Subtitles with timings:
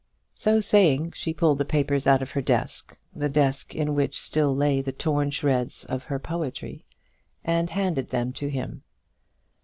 [0.33, 4.55] So saying, she pulled the papers out of her desk, the desk in which still
[4.55, 6.83] lay the torn shreds of her poetry,
[7.45, 8.81] and handed them to him.